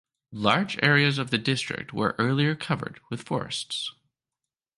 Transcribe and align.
Large 0.33 0.81
areas 0.81 1.19
of 1.19 1.29
the 1.29 1.37
district 1.37 1.93
were 1.93 2.15
earlier 2.17 2.55
covered 2.55 2.99
with 3.11 3.21
forests. 3.21 3.91